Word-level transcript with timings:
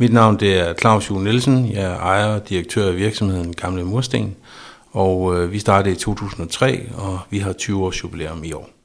Mit 0.00 0.12
navn 0.12 0.40
det 0.40 0.58
er 0.58 0.74
Claus 0.74 1.10
Juhl 1.10 1.24
Nielsen. 1.24 1.72
Jeg 1.72 1.82
er 1.82 1.98
ejer 1.98 2.34
og 2.34 2.48
direktør 2.48 2.88
af 2.88 2.96
virksomheden 2.96 3.54
Gamle 3.54 3.84
Mursten. 3.84 4.36
Og 4.90 5.36
øh, 5.36 5.52
vi 5.52 5.58
startede 5.58 5.94
i 5.94 5.98
2003, 5.98 6.88
og 6.94 7.18
vi 7.30 7.38
har 7.38 7.52
20 7.52 7.84
års 7.84 8.02
jubilæum 8.02 8.44
i 8.44 8.52
år. 8.52 8.79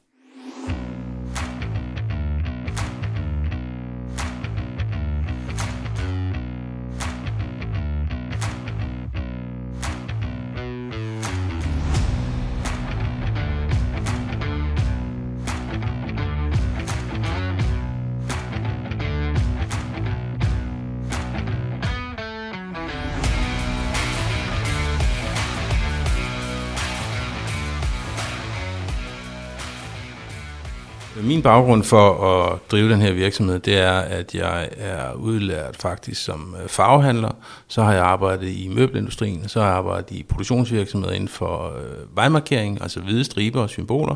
Min 31.22 31.42
baggrund 31.42 31.84
for 31.84 32.10
at 32.24 32.58
drive 32.70 32.90
den 32.90 33.00
her 33.00 33.12
virksomhed, 33.12 33.58
det 33.58 33.78
er, 33.78 33.98
at 33.98 34.34
jeg 34.34 34.68
er 34.76 35.12
udlært 35.12 35.76
faktisk 35.76 36.24
som 36.24 36.56
øh, 36.62 36.68
farvehandler. 36.68 37.30
Så 37.68 37.82
har 37.82 37.92
jeg 37.92 38.04
arbejdet 38.04 38.48
i 38.48 38.68
møbelindustrien, 38.74 39.48
så 39.48 39.60
har 39.60 39.66
jeg 39.66 39.76
arbejdet 39.76 40.10
i 40.10 40.22
produktionsvirksomheder 40.22 41.14
inden 41.14 41.28
for 41.28 41.66
øh, 41.66 42.16
vejmarkering, 42.16 42.82
altså 42.82 43.00
hvide 43.00 43.24
striber 43.24 43.62
og 43.62 43.68
symboler. 43.68 44.14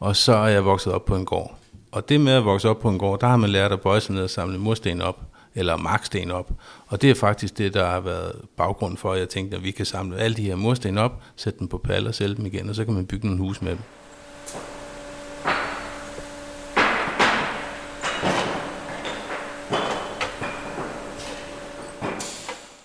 Og 0.00 0.16
så 0.16 0.34
er 0.34 0.48
jeg 0.48 0.64
vokset 0.64 0.92
op 0.92 1.04
på 1.04 1.16
en 1.16 1.24
gård. 1.24 1.54
Og 1.92 2.08
det 2.08 2.20
med 2.20 2.32
at 2.32 2.44
vokse 2.44 2.68
op 2.68 2.80
på 2.80 2.88
en 2.88 2.98
gård, 2.98 3.20
der 3.20 3.26
har 3.26 3.36
man 3.36 3.50
lært 3.50 3.72
at 3.72 3.80
bøje 3.80 4.00
sig 4.00 4.14
ned 4.14 4.22
og 4.22 4.30
samle 4.30 4.58
mursten 4.58 5.02
op, 5.02 5.20
eller 5.54 5.76
marksten 5.76 6.30
op. 6.30 6.50
Og 6.86 7.02
det 7.02 7.10
er 7.10 7.14
faktisk 7.14 7.58
det, 7.58 7.74
der 7.74 7.86
har 7.86 8.00
været 8.00 8.32
baggrund 8.56 8.96
for, 8.96 9.12
at 9.12 9.18
jeg 9.18 9.28
tænkte, 9.28 9.56
at 9.56 9.64
vi 9.64 9.70
kan 9.70 9.86
samle 9.86 10.18
alle 10.18 10.36
de 10.36 10.42
her 10.42 10.56
mursten 10.56 10.98
op, 10.98 11.22
sætte 11.36 11.58
dem 11.58 11.68
på 11.68 11.78
paller 11.78 12.08
og 12.08 12.14
sælge 12.14 12.34
dem 12.34 12.46
igen, 12.46 12.68
og 12.68 12.74
så 12.74 12.84
kan 12.84 12.94
man 12.94 13.06
bygge 13.06 13.26
nogle 13.26 13.42
hus 13.42 13.62
med 13.62 13.70
dem. 13.70 13.80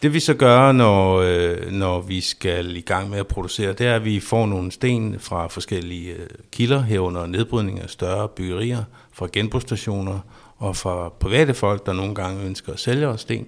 Det 0.01 0.13
vi 0.13 0.19
så 0.19 0.33
gør, 0.33 0.71
når, 0.71 1.15
øh, 1.17 1.71
når 1.71 2.01
vi 2.01 2.21
skal 2.21 2.77
i 2.77 2.81
gang 2.81 3.09
med 3.09 3.19
at 3.19 3.27
producere, 3.27 3.73
det 3.73 3.87
er, 3.87 3.95
at 3.95 4.05
vi 4.05 4.19
får 4.19 4.45
nogle 4.45 4.71
sten 4.71 5.19
fra 5.19 5.47
forskellige 5.47 6.13
øh, 6.13 6.27
kilder, 6.51 6.81
herunder 6.81 7.25
nedbrydning 7.25 7.81
af 7.81 7.89
større 7.89 8.27
byggerier, 8.27 8.83
fra 9.13 9.27
genbrugsstationer 9.33 10.19
og 10.57 10.75
fra 10.75 11.09
private 11.09 11.53
folk, 11.53 11.85
der 11.85 11.93
nogle 11.93 12.15
gange 12.15 12.45
ønsker 12.45 12.73
at 12.73 12.79
sælge 12.79 13.07
os 13.07 13.21
sten. 13.21 13.47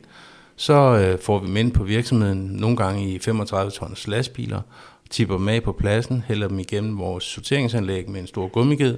Så 0.56 0.74
øh, 0.74 1.20
får 1.20 1.40
vi 1.40 1.50
mænd 1.50 1.72
på 1.72 1.84
virksomheden, 1.84 2.40
nogle 2.40 2.78
gange 2.78 3.14
i 3.14 3.20
35 3.20 3.72
tons 3.72 4.08
lastbiler, 4.08 4.62
tipper 5.10 5.38
dem 5.38 5.48
af 5.48 5.64
på 5.64 5.72
pladsen, 5.72 6.24
hælder 6.28 6.48
dem 6.48 6.60
igennem 6.60 6.98
vores 6.98 7.24
sorteringsanlæg 7.24 8.10
med 8.10 8.22
en 8.22 8.28
stor 8.28 8.48
gummiged, 8.48 8.98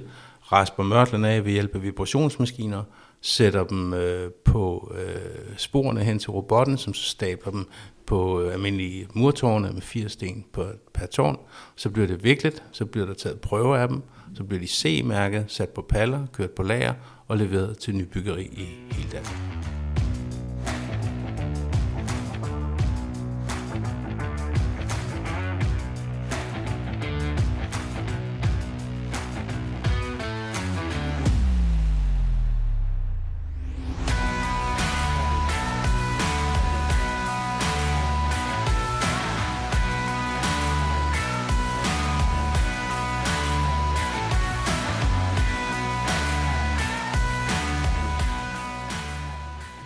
rasper 0.52 0.82
mørtlerne 0.82 1.28
af 1.28 1.44
ved 1.44 1.52
hjælp 1.52 1.74
af 1.74 1.82
vibrationsmaskiner, 1.82 2.82
sætter 3.20 3.64
dem 3.64 3.94
øh, 3.94 4.30
på 4.44 4.92
øh, 4.98 5.56
sporene 5.56 6.04
hen 6.04 6.18
til 6.18 6.30
robotten, 6.30 6.78
som 6.78 6.94
så 6.94 7.02
stabler 7.02 7.52
dem 7.52 7.66
på 8.06 8.40
øh, 8.42 8.52
almindelige 8.52 9.08
murtårne 9.14 9.72
med 9.72 9.82
fire 9.82 10.08
sten 10.08 10.44
på, 10.52 10.64
per 10.94 11.06
tårn. 11.06 11.38
Så 11.76 11.90
bliver 11.90 12.06
det 12.06 12.24
viklet, 12.24 12.62
så 12.72 12.86
bliver 12.86 13.06
der 13.06 13.14
taget 13.14 13.40
prøver 13.40 13.76
af 13.76 13.88
dem, 13.88 14.02
så 14.34 14.44
bliver 14.44 14.60
de 14.60 14.66
C-mærket, 14.66 15.44
sat 15.48 15.68
på 15.68 15.82
paller, 15.82 16.26
kørt 16.32 16.50
på 16.50 16.62
lager 16.62 16.94
og 17.28 17.36
leveret 17.36 17.78
til 17.78 17.96
nybyggeri 17.96 18.44
i 18.44 18.94
hele 18.94 19.10
Danmark. 19.12 19.55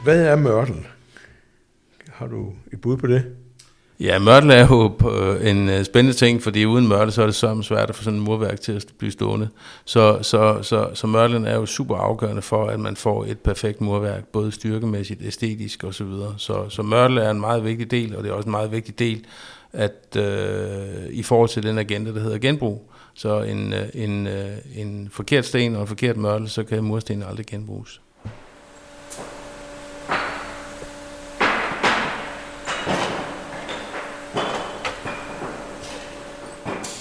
Hvad 0.05 0.27
er 0.27 0.37
mørtel? 0.37 0.87
Har 2.12 2.27
du 2.27 2.53
et 2.72 2.81
bud 2.81 2.97
på 2.97 3.06
det? 3.06 3.25
Ja, 4.00 4.19
mørtel 4.19 4.50
er 4.50 4.66
jo 4.66 4.97
øh, 5.11 5.50
en 5.50 5.69
øh, 5.69 5.84
spændende 5.84 6.19
ting, 6.19 6.43
fordi 6.43 6.65
uden 6.65 6.88
mørtel, 6.88 7.12
så 7.12 7.22
er 7.22 7.27
det 7.27 7.34
så 7.34 7.62
svært 7.62 7.91
at 7.91 7.97
få 7.97 8.03
sådan 8.03 8.19
en 8.19 8.25
murværk 8.25 8.61
til 8.61 8.72
at 8.72 8.87
blive 8.99 9.12
stående. 9.12 9.49
Så, 9.84 10.19
så, 10.22 10.62
så, 10.62 10.91
så 10.94 11.06
mørtlen 11.06 11.44
er 11.47 11.55
jo 11.55 11.66
super 11.66 11.97
afgørende 11.97 12.43
for, 12.43 12.66
at 12.66 12.81
man 12.81 12.97
får 12.97 13.25
et 13.25 13.38
perfekt 13.38 13.81
murværk, 13.81 14.25
både 14.27 14.53
styrkemæssigt, 14.53 15.22
æstetisk 15.22 15.84
osv. 15.84 15.93
Så, 15.93 16.05
videre. 16.05 16.34
så, 16.37 16.69
så 16.69 16.82
mørtel 16.82 17.19
er 17.19 17.31
en 17.31 17.41
meget 17.41 17.65
vigtig 17.65 17.91
del, 17.91 18.17
og 18.17 18.22
det 18.22 18.31
er 18.31 18.34
også 18.34 18.47
en 18.47 18.50
meget 18.50 18.72
vigtig 18.72 18.99
del, 18.99 19.25
at 19.72 20.17
øh, 20.17 21.11
i 21.11 21.22
forhold 21.22 21.49
til 21.49 21.62
den 21.62 21.78
agenda, 21.78 22.12
der 22.15 22.21
hedder 22.21 22.38
genbrug, 22.38 22.91
så 23.15 23.43
en, 23.43 23.72
øh, 23.72 23.88
en, 23.94 24.28
en 24.77 25.09
forkert 25.12 25.47
sten 25.47 25.75
og 25.75 25.81
en 25.81 25.88
forkert 25.88 26.17
mørtel, 26.17 26.49
så 26.49 26.65
kan 26.65 26.84
murstenen 26.84 27.22
aldrig 27.22 27.47
genbruges. 27.47 28.00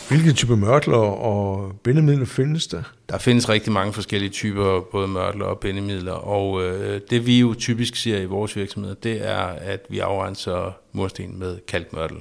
Hvilke 0.09 0.33
typer 0.33 0.55
mørtler 0.55 0.97
og 0.97 1.71
bindemidler 1.83 2.25
findes 2.25 2.67
der? 2.67 2.83
Der 3.09 3.17
findes 3.17 3.49
rigtig 3.49 3.73
mange 3.73 3.93
forskellige 3.93 4.29
typer, 4.29 4.81
både 4.91 5.07
mørtler 5.07 5.45
og 5.45 5.59
bindemidler, 5.59 6.13
og 6.13 6.63
øh, 6.63 7.01
det 7.09 7.25
vi 7.25 7.39
jo 7.39 7.53
typisk 7.53 7.95
ser 7.95 8.17
i 8.17 8.25
vores 8.25 8.55
virksomhed, 8.55 8.95
det 9.03 9.27
er, 9.27 9.39
at 9.43 9.85
vi 9.89 9.99
afrenser 9.99 10.77
mursten 10.91 11.39
med 11.39 11.57
kalkmørtel. 11.67 12.17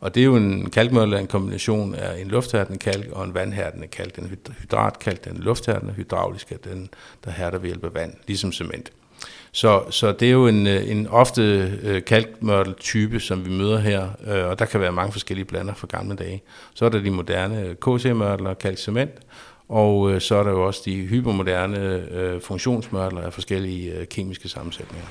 Og 0.00 0.14
det 0.14 0.20
er 0.20 0.24
jo 0.24 0.36
en 0.36 0.70
kalkmørtel 0.70 1.14
en 1.14 1.26
kombination 1.26 1.94
af 1.94 2.20
en 2.20 2.28
lufthærdende 2.28 2.78
kalk 2.78 3.08
og 3.12 3.24
en 3.24 3.34
vandhærdende 3.34 3.86
kalk. 3.86 4.16
Den 4.16 4.36
hydratkalk, 4.60 5.24
den 5.24 5.36
lufthærdende, 5.36 5.92
hydraulisk 5.92 6.52
er 6.52 6.56
den, 6.56 6.88
der 7.24 7.30
hærder 7.30 7.58
ved 7.58 7.66
hjælp 7.66 7.84
af 7.84 7.94
vand, 7.94 8.14
ligesom 8.26 8.52
cement. 8.52 8.92
Så, 9.56 9.82
så 9.90 10.12
det 10.12 10.28
er 10.28 10.32
jo 10.32 10.46
en, 10.46 10.66
øh, 10.66 10.90
en 10.90 11.06
ofte 11.06 11.42
øh, 11.82 12.04
kalkmørtel-type, 12.04 13.20
som 13.20 13.46
vi 13.46 13.50
møder 13.50 13.78
her, 13.78 14.08
øh, 14.26 14.46
og 14.46 14.58
der 14.58 14.64
kan 14.64 14.80
være 14.80 14.92
mange 14.92 15.12
forskellige 15.12 15.44
blander 15.44 15.74
fra 15.74 15.86
gamle 15.90 16.16
dage. 16.16 16.42
Så 16.74 16.84
er 16.84 16.88
der 16.88 16.98
de 16.98 17.10
moderne 17.10 17.76
KC-mørtler, 17.80 18.54
kalkcement, 18.54 19.10
og 19.68 20.22
så 20.22 20.34
er 20.36 20.42
der 20.42 20.50
jo 20.50 20.66
også 20.66 20.82
de 20.84 21.06
hypermoderne 21.06 22.40
funktionsmørtler 22.40 23.20
af 23.20 23.32
forskellige 23.32 24.06
kemiske 24.06 24.48
sammensætninger. 24.48 25.06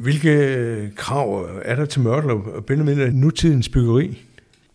Hvilke 0.00 0.30
øh, 0.30 0.94
krav 0.96 1.48
er 1.62 1.74
der 1.74 1.84
til 1.84 2.00
mørtler 2.00 2.34
og 2.34 2.64
bindemidler 2.64 3.06
i 3.06 3.10
nutidens 3.10 3.68
byggeri? 3.68 4.18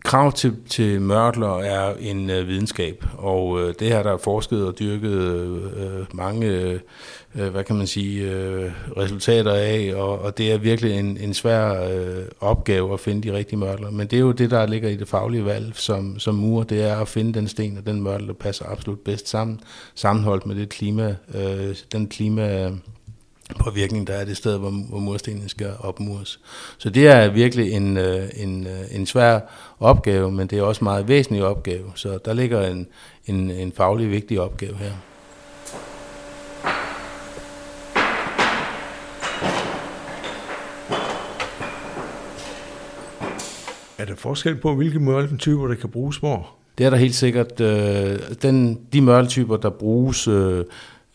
Krav 0.03 0.31
til, 0.31 0.56
til 0.69 1.02
mørtler 1.02 1.58
er 1.59 1.94
en 2.00 2.30
øh, 2.30 2.47
videnskab, 2.47 3.06
og 3.18 3.62
øh, 3.62 3.74
det 3.80 3.91
har 3.91 4.03
der 4.03 4.18
forsket 4.18 4.68
og 4.68 4.80
dyrket 4.80 5.12
øh, 5.12 5.56
øh 5.56 6.06
mange 6.13 6.47
øh, 6.47 6.80
øh, 7.36 7.47
hvad 7.47 7.63
kan 7.63 7.75
man 7.75 7.88
sige, 7.88 8.31
øh, 8.31 8.72
resultater 8.97 9.53
af, 9.53 9.91
og, 9.96 10.19
og 10.19 10.38
det 10.38 10.52
er 10.52 10.58
virkelig 10.58 11.00
en, 11.00 11.18
en 11.18 11.34
svær 11.34 11.90
øh, 11.90 12.25
opgave 12.40 12.94
at 12.94 13.00
finde 13.00 13.28
de 13.28 13.38
rigtige 13.38 13.59
mørtler. 13.59 13.92
Men 13.92 14.07
det 14.07 14.18
er 14.18 14.22
jo 14.22 14.31
det, 14.31 14.51
der 14.51 14.66
ligger 14.66 14.89
i 14.89 14.95
det 14.95 15.07
faglige 15.07 15.45
valg 15.45 15.72
som, 15.75 16.19
som 16.19 16.36
mur, 16.36 16.63
det 16.63 16.83
er 16.83 16.98
at 16.98 17.07
finde 17.07 17.33
den 17.33 17.48
sten 17.48 17.77
og 17.77 17.86
den 17.86 18.04
mørtel, 18.04 18.27
der 18.27 18.33
passer 18.33 18.66
absolut 18.72 19.00
bedst 19.00 19.30
sammen, 19.30 19.60
sammenholdt 19.95 20.45
med 20.45 20.56
det 20.56 20.69
klima, 20.69 21.16
øh, 21.36 21.75
den 21.92 22.07
klima 22.07 22.72
påvirkning, 23.65 24.07
der 24.07 24.13
er 24.13 24.25
det 24.25 24.38
sted, 24.38 24.57
hvor, 24.57 24.69
hvor 24.89 25.00
murstenen 25.00 25.50
skal 25.50 25.71
opmures. 25.79 26.39
Så 26.77 26.89
det 26.89 27.07
er 27.07 27.29
virkelig 27.29 27.71
en, 27.71 27.97
øh, 27.97 28.29
en, 28.35 28.67
øh, 28.67 28.81
en 28.91 29.06
svær 29.06 29.39
opgave, 29.79 30.31
men 30.31 30.47
det 30.47 30.59
er 30.59 30.63
også 30.63 30.79
en 30.79 30.85
meget 30.85 31.07
væsentlig 31.07 31.44
opgave. 31.44 31.91
Så 31.95 32.19
der 32.25 32.33
ligger 32.33 32.67
en, 32.67 32.88
en, 33.25 33.51
en 33.51 33.71
faglig 33.71 34.12
vigtig 34.12 34.41
opgave 34.41 34.75
her. 34.77 34.91
Er 43.97 44.06
der 44.06 44.15
forskel 44.15 44.56
på, 44.56 44.75
hvilke 44.75 45.00
mørteltyper, 45.00 45.67
der 45.67 45.75
kan 45.75 45.89
bruges 45.89 46.17
hvor? 46.17 46.50
Det 46.77 46.85
er 46.85 46.89
der 46.89 46.97
helt 46.97 47.15
sikkert. 47.15 47.62
Øh, 47.62 48.19
den, 48.41 48.79
de 48.94 49.01
mørteltyper, 49.01 49.57
der 49.57 49.69
bruges 49.69 50.27
Øh, 50.27 50.65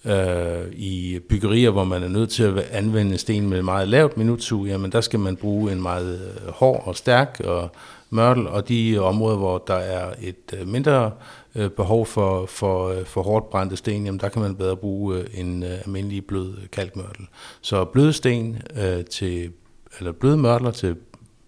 Øh, 0.05 0.73
I 0.73 1.19
byggerier, 1.29 1.71
hvor 1.71 1.85
man 1.85 2.03
er 2.03 2.09
nødt 2.09 2.31
til 2.31 2.43
at 2.43 2.59
anvende 2.59 3.19
sten 3.19 3.49
med 3.49 3.63
meget 3.63 3.89
lavt 3.89 4.17
minutsug, 4.17 4.67
jamen 4.67 4.93
der 4.93 5.01
skal 5.01 5.21
man 5.21 5.37
bruge 5.37 5.73
en 5.73 5.83
meget 5.83 6.21
øh, 6.21 6.53
hård 6.53 6.83
og 6.87 6.97
stærk 6.97 7.41
og 7.45 7.71
mørtel, 8.11 8.49
og 8.49 8.69
de 8.69 8.99
områder, 8.99 9.37
hvor 9.37 9.59
der 9.59 9.75
er 9.75 10.15
et 10.21 10.67
mindre 10.67 11.11
øh, 11.55 11.71
behov 11.71 12.07
for, 12.07 12.47
for, 12.47 12.95
for 13.05 13.23
hårdt 13.23 13.51
brændte 13.51 13.77
sten, 13.77 14.05
jamen 14.05 14.21
der 14.21 14.29
kan 14.29 14.43
man 14.43 14.57
bedre 14.57 14.77
bruge 14.77 15.25
en 15.35 15.63
almindelig 15.63 16.27
blød 16.27 16.55
kalkmørtel. 16.73 17.27
Så 17.61 17.85
bløde 17.85 18.13
sten 18.13 18.63
øh, 18.77 19.05
til, 19.05 19.53
eller 19.99 20.13
bløde 20.13 20.37
mørtler 20.37 20.71
til 20.71 20.97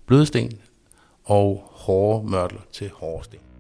bløde 0.07 0.27
sten, 0.27 0.53
og 1.25 1.63
hårde 1.71 2.31
mørtler 2.31 2.61
til 2.73 2.91
hårde 2.95 3.25
sten. 3.25 3.52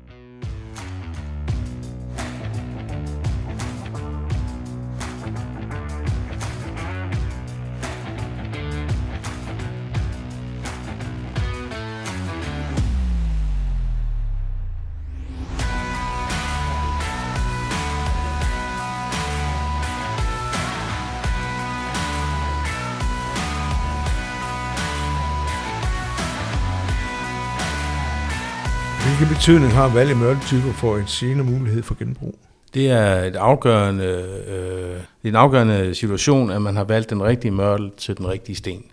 Hvilken 29.07 29.35
betydning 29.35 29.73
har 29.73 29.89
valg 29.89 30.11
af 30.11 30.17
mørteltyper 30.17 30.73
for 30.73 30.97
en 30.97 31.07
senere 31.07 31.47
mulighed 31.47 31.83
for 31.83 31.95
genbrug? 31.95 32.39
Det 32.75 32.91
er, 32.91 33.23
et 33.23 33.37
afgørende, 33.37 34.05
øh, 34.49 34.97
det 34.97 35.25
er 35.25 35.29
en 35.29 35.37
afgørende 35.37 35.95
situation, 35.95 36.51
at 36.51 36.63
man 36.63 36.77
har 36.77 36.85
valgt 36.85 37.11
den 37.11 37.23
rigtige 37.23 37.51
mørtel 37.51 37.91
til 37.97 38.17
den 38.19 38.29
rigtige 38.29 38.57
sten. 38.57 38.85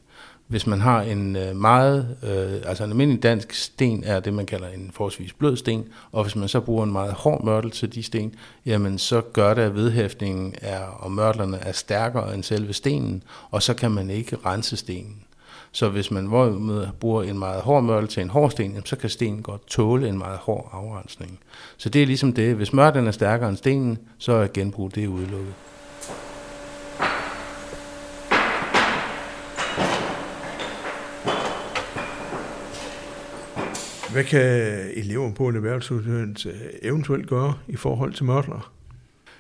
Hvis 0.47 0.67
man 0.67 0.81
har 0.81 1.01
en 1.01 1.35
øh, 1.35 1.56
meget, 1.56 2.17
øh, 2.23 2.69
altså 2.69 2.83
en 2.83 2.89
almindelig 2.89 3.23
dansk 3.23 3.53
sten 3.53 4.03
er 4.06 4.19
det, 4.19 4.33
man 4.33 4.45
kalder 4.45 4.67
en 4.67 4.91
forholdsvis 4.94 5.33
blød 5.33 5.57
sten, 5.57 5.85
og 6.11 6.23
hvis 6.23 6.35
man 6.35 6.47
så 6.47 6.59
bruger 6.59 6.83
en 6.83 6.91
meget 6.91 7.13
hård 7.13 7.44
mørtel 7.44 7.71
til 7.71 7.94
de 7.94 8.03
sten, 8.03 8.35
jamen 8.65 8.97
så 8.97 9.21
gør 9.21 9.53
det, 9.53 9.61
at 9.61 9.75
vedhæftningen 9.75 10.56
er, 10.61 10.83
og 10.83 11.11
mørtlerne 11.11 11.57
er 11.57 11.71
stærkere 11.71 12.33
end 12.33 12.44
selve 12.44 12.73
stenen, 12.73 13.23
og 13.51 13.63
så 13.63 13.73
kan 13.73 13.91
man 13.91 14.09
ikke 14.09 14.38
rense 14.45 14.77
stenen. 14.77 15.15
Så 15.71 15.89
hvis 15.89 16.12
man 16.12 16.30
bruger 17.00 17.24
en 17.24 17.39
meget 17.39 17.62
hård 17.62 17.83
mørtel 17.83 18.10
til 18.10 18.24
en 18.24 18.30
hård 18.30 18.51
sten, 18.51 18.81
så 18.86 18.95
kan 18.95 19.10
stenen 19.10 19.42
godt 19.42 19.68
tåle 19.68 20.10
en 20.10 20.18
meget 20.18 20.38
hård 20.38 20.69
afrensning. 20.74 21.39
Så 21.77 21.89
det 21.89 22.01
er 22.01 22.06
ligesom 22.06 22.33
det. 22.33 22.56
Hvis 22.56 22.74
mørtelen 22.74 23.07
er 23.07 23.12
stærkere 23.12 23.50
end 23.50 23.57
stenen, 23.57 23.98
så 24.18 24.31
er 24.31 24.48
genbrug 24.54 24.95
det 24.95 25.07
udelukket. 25.07 25.54
Hvad 34.12 34.24
kan 34.24 34.42
elever 34.94 35.33
på 35.33 35.48
en 35.48 35.56
erhvervsuddannelse 35.56 36.54
eventuelt 36.81 37.27
gøre 37.27 37.54
i 37.68 37.75
forhold 37.75 38.13
til 38.13 38.25
mørtler? 38.25 38.71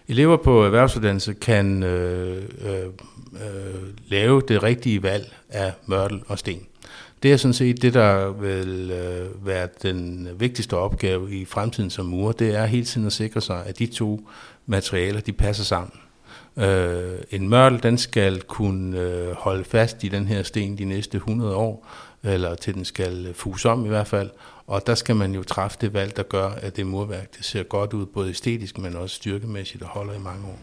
Elever 0.09 0.37
på 0.37 0.65
erhvervsuddannelse 0.65 1.33
kan 1.33 1.83
øh, 1.83 2.43
øh, 2.61 2.85
øh, 3.33 3.81
lave 4.07 4.41
det 4.47 4.63
rigtige 4.63 5.03
valg 5.03 5.35
af 5.49 5.73
mørtel 5.85 6.21
og 6.27 6.39
sten. 6.39 6.67
Det 7.23 7.33
er 7.33 7.37
sådan 7.37 7.53
set 7.53 7.81
det, 7.81 7.93
der 7.93 8.31
vil 8.31 8.91
øh, 8.91 9.47
være 9.47 9.67
den 9.83 10.27
vigtigste 10.37 10.77
opgave 10.77 11.31
i 11.31 11.45
fremtiden 11.45 11.89
som 11.89 12.05
murer. 12.05 12.31
Det 12.31 12.55
er 12.55 12.65
hele 12.65 12.85
tiden 12.85 13.07
at 13.07 13.13
sikre 13.13 13.41
sig, 13.41 13.65
at 13.65 13.79
de 13.79 13.85
to 13.85 14.29
materialer 14.65 15.19
de 15.19 15.33
passer 15.33 15.63
sammen. 15.63 15.91
Øh, 16.57 17.19
en 17.31 17.49
mørtel 17.49 17.83
den 17.83 17.97
skal 17.97 18.41
kunne 18.41 18.99
øh, 18.99 19.31
holde 19.35 19.63
fast 19.63 20.03
i 20.03 20.07
den 20.07 20.27
her 20.27 20.43
sten 20.43 20.77
de 20.77 20.85
næste 20.85 21.17
100 21.17 21.55
år, 21.55 21.87
eller 22.23 22.55
til 22.55 22.73
den 22.73 22.85
skal 22.85 23.33
fuse 23.33 23.69
om 23.69 23.85
i 23.85 23.89
hvert 23.89 24.07
fald. 24.07 24.29
Og 24.67 24.87
der 24.87 24.95
skal 24.95 25.15
man 25.15 25.35
jo 25.35 25.43
træffe 25.43 25.77
det 25.81 25.93
valg, 25.93 26.15
der 26.15 26.23
gør, 26.23 26.49
at 26.49 26.75
det 26.75 26.87
murværk 26.87 27.37
det 27.37 27.45
ser 27.45 27.63
godt 27.63 27.93
ud, 27.93 28.05
både 28.05 28.29
æstetisk, 28.29 28.77
men 28.77 28.95
også 28.95 29.15
styrkemæssigt 29.15 29.83
og 29.83 29.89
holder 29.89 30.13
i 30.13 30.19
mange 30.19 30.47
år. 30.47 30.59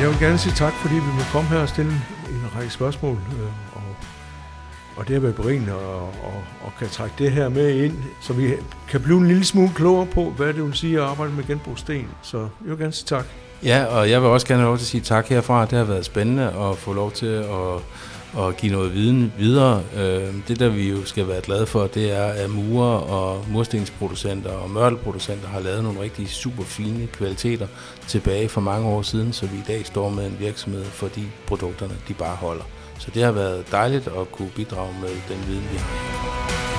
jeg 0.00 0.08
vil 0.08 0.18
gerne 0.18 0.38
sige 0.38 0.54
tak, 0.54 0.72
fordi 0.72 0.94
vi 0.94 1.12
må 1.18 1.22
komme 1.32 1.48
her 1.48 1.58
og 1.58 1.68
stille 1.68 1.92
en 2.30 2.56
række 2.56 2.70
spørgsmål. 2.70 3.16
Øh, 3.16 3.76
og, 3.76 3.82
og 4.96 5.08
det 5.08 5.14
har 5.14 5.20
været 5.20 5.34
berigende 5.34 5.74
og, 5.74 6.02
og, 6.02 6.44
og 6.64 6.72
kan 6.78 6.88
trække 6.88 7.14
det 7.18 7.32
her 7.32 7.48
med 7.48 7.84
ind, 7.84 7.94
så 8.22 8.32
vi 8.32 8.52
kan 8.88 9.00
blive 9.00 9.18
en 9.18 9.26
lille 9.26 9.44
smule 9.44 9.70
klogere 9.74 10.06
på, 10.06 10.30
hvad 10.36 10.46
det 10.46 10.64
vil 10.64 10.74
sige 10.74 10.98
at 10.98 11.04
arbejde 11.04 11.32
med 11.32 11.46
genbrugssten. 11.46 12.08
Så 12.22 12.38
jeg 12.38 12.48
vil 12.70 12.78
gerne 12.78 12.92
sige 12.92 13.06
tak. 13.06 13.24
Ja, 13.64 13.84
og 13.84 14.10
jeg 14.10 14.22
vil 14.22 14.28
også 14.28 14.46
gerne 14.46 14.60
have 14.60 14.68
lov 14.68 14.76
til 14.76 14.84
at 14.84 14.88
sige 14.88 15.00
tak 15.00 15.28
herfra. 15.28 15.64
Det 15.66 15.78
har 15.78 15.84
været 15.84 16.04
spændende 16.04 16.44
at 16.44 16.78
få 16.78 16.92
lov 16.92 17.12
til 17.12 17.26
at 17.26 17.82
og 18.32 18.56
give 18.56 18.72
noget 18.72 18.94
viden 18.94 19.32
videre. 19.38 19.82
Øh, 19.96 20.34
det, 20.48 20.60
der 20.60 20.68
vi 20.68 20.90
jo 20.90 21.04
skal 21.04 21.28
være 21.28 21.40
glade 21.40 21.66
for, 21.66 21.86
det 21.86 22.12
er, 22.12 22.24
at 22.24 22.50
murer 22.50 22.98
og 22.98 23.44
murstensproducenter 23.48 24.50
og 24.50 24.70
mørtelproducenter 24.70 25.48
har 25.48 25.60
lavet 25.60 25.84
nogle 25.84 26.00
rigtig 26.00 26.28
super 26.28 26.64
fine 26.64 27.06
kvaliteter 27.06 27.66
tilbage 28.06 28.48
for 28.48 28.60
mange 28.60 28.88
år 28.88 29.02
siden, 29.02 29.32
så 29.32 29.46
vi 29.46 29.56
i 29.56 29.64
dag 29.66 29.86
står 29.86 30.10
med 30.10 30.26
en 30.26 30.36
virksomhed, 30.38 30.84
fordi 30.84 31.22
produkterne 31.46 31.94
de 32.08 32.14
bare 32.14 32.36
holder. 32.36 32.64
Så 33.00 33.10
det 33.14 33.22
har 33.22 33.32
været 33.32 33.72
dejligt 33.72 34.06
at 34.06 34.32
kunne 34.32 34.50
bidrage 34.56 34.94
med 35.00 35.08
den 35.28 35.46
viden, 35.46 35.68
vi 35.72 35.76
har. 35.76 36.69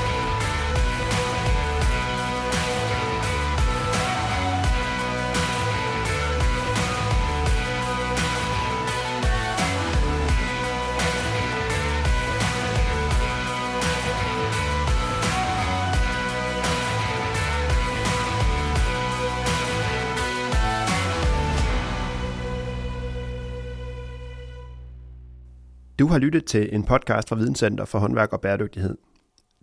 Du 26.01 26.07
har 26.07 26.19
lyttet 26.19 26.45
til 26.45 26.75
en 26.75 26.83
podcast 26.83 27.29
fra 27.29 27.35
Videnscenter 27.35 27.85
for 27.85 27.99
håndværk 27.99 28.33
og 28.33 28.41
bæredygtighed. 28.41 28.97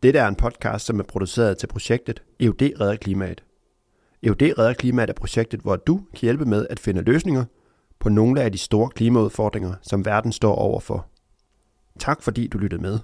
Dette 0.03 0.19
er 0.19 0.29
en 0.29 0.35
podcast, 0.35 0.87
som 0.87 0.99
er 0.99 1.03
produceret 1.03 1.59
til 1.59 1.67
projektet 1.67 2.23
EUD 2.41 2.63
Redder 2.81 2.97
Klimaet. 2.97 3.45
EUD 4.23 4.43
Redder 4.59 4.73
Klimaet 4.73 5.11
er 5.11 5.15
projektet, 5.15 5.61
hvor 5.61 5.77
du 5.77 5.97
kan 5.97 6.21
hjælpe 6.21 6.45
med 6.45 6.67
at 6.71 6.81
finde 6.81 7.03
løsninger 7.03 7.45
på 7.99 8.09
nogle 8.09 8.43
af 8.43 8.53
de 8.53 8.59
store 8.59 8.91
klimaudfordringer, 8.91 9.75
som 9.83 10.05
verden 10.05 10.33
står 10.33 10.55
overfor. 10.55 11.07
Tak 11.99 12.23
fordi 12.23 12.47
du 12.47 12.59
lyttede 12.59 12.83
med. 12.83 12.99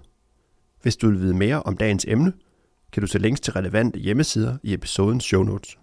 Hvis 0.82 0.96
du 0.96 1.08
vil 1.08 1.20
vide 1.20 1.34
mere 1.34 1.62
om 1.62 1.76
dagens 1.76 2.04
emne, 2.08 2.32
kan 2.92 3.00
du 3.00 3.06
se 3.06 3.18
links 3.18 3.40
til 3.40 3.52
relevante 3.52 3.98
hjemmesider 3.98 4.56
i 4.62 4.74
episodens 4.74 5.24
show 5.24 5.42
notes. 5.42 5.78